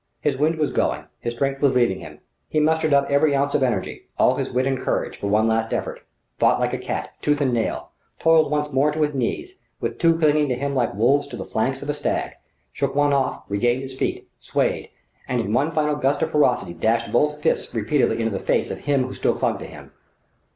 [0.19, 2.21] His wind was going, his strength was leaving him.
[2.49, 5.71] He mustered up every ounce of energy, all his wit and courage, for one last
[5.73, 6.01] effort:
[6.37, 10.17] fought like a cat, tooth and nail; toiled once more to his knees, with two
[10.17, 12.33] clinging to him like wolves to the flanks of a stag;
[12.73, 14.89] shook one off, regained his feet, swayed;
[15.27, 18.79] and in one final gust of ferocity dashed both fists repeatedly into the face of
[18.79, 19.91] him who still clung to him.